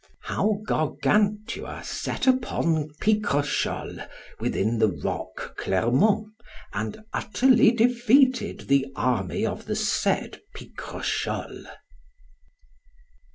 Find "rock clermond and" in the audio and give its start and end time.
4.89-7.03